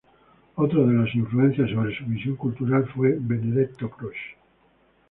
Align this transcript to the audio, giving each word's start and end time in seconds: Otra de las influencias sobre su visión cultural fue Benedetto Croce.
Otra 0.55 0.79
de 0.83 0.93
las 0.93 1.13
influencias 1.13 1.69
sobre 1.69 1.95
su 1.95 2.03
visión 2.05 2.35
cultural 2.35 2.87
fue 2.87 3.17
Benedetto 3.19 3.87
Croce. 3.91 4.35